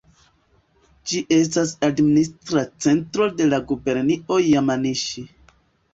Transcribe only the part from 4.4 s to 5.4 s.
Jamanaŝi.